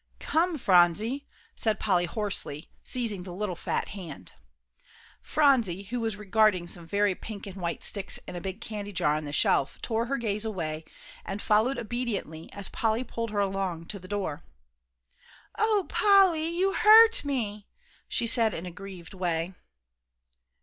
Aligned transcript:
"Come, 0.19 0.57
Phronsie," 0.57 1.27
said 1.55 1.79
Polly, 1.79 2.05
hoarsely, 2.05 2.71
seizing 2.83 3.21
the 3.21 3.35
little 3.35 3.53
fat 3.55 3.89
hand. 3.89 4.31
Phronsie, 5.21 5.83
who 5.91 5.99
was 5.99 6.15
regarding 6.15 6.65
some 6.65 6.87
very 6.87 7.13
pink 7.13 7.45
and 7.45 7.57
white 7.57 7.83
sticks 7.83 8.17
in 8.27 8.35
a 8.35 8.41
big 8.41 8.61
candy 8.61 8.91
jar 8.93 9.13
on 9.13 9.25
the 9.25 9.31
shelf, 9.31 9.77
tore 9.83 10.07
her 10.07 10.17
gaze 10.17 10.43
away, 10.43 10.85
and 11.23 11.39
followed 11.39 11.77
obediently 11.77 12.51
as 12.51 12.67
Polly 12.67 13.03
pulled 13.03 13.29
her 13.29 13.39
along 13.41 13.85
to 13.89 13.99
the 13.99 14.07
door. 14.07 14.41
"Oh, 15.59 15.85
Polly, 15.87 16.47
you 16.49 16.73
hurt 16.73 17.23
me," 17.23 17.67
she 18.07 18.25
said 18.25 18.55
in 18.55 18.65
a 18.65 18.71
grieved 18.71 19.13
way. 19.13 19.53